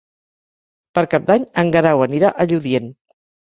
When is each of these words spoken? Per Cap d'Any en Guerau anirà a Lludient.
Per 0.99 1.03
Cap 1.11 1.27
d'Any 1.27 1.45
en 1.65 1.69
Guerau 1.77 2.03
anirà 2.07 2.33
a 2.33 2.49
Lludient. 2.55 2.91